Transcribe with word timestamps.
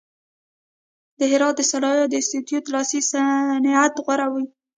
د 1.19 1.21
هرات 1.31 1.55
د 1.57 1.61
صنایعو 1.71 2.09
د 2.09 2.13
انستیتیوت 2.19 2.65
لاسي 2.73 2.99
صنعت 3.11 3.93
غوره 4.05 4.27
و. 4.31 4.33